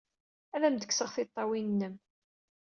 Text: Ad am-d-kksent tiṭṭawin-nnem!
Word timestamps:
Ad 0.55 0.61
am-d-kksent 0.65 1.13
tiṭṭawin-nnem! 1.15 1.95